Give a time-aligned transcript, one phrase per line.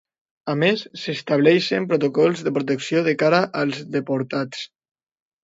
[0.51, 4.67] A més s'estableixen protocols de protecció de cara als deportats.